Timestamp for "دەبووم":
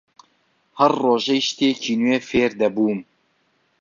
2.61-2.99